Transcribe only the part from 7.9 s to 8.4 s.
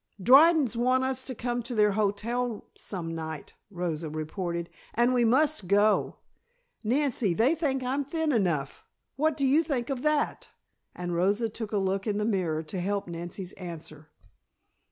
thin